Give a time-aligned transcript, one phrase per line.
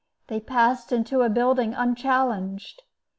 [0.29, 2.81] They passed into a building unchallenged.